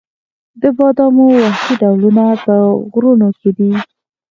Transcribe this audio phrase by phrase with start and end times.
[0.61, 2.53] د بادامو وحشي ډولونه په
[2.91, 3.71] غرونو کې دي؟